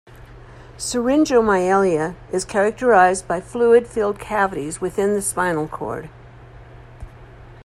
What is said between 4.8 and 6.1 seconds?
within the spinal cord.